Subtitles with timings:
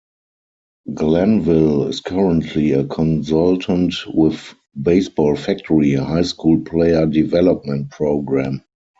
[0.95, 8.63] Glanville is currently a consultant with Baseball Factory, a high-school player development program.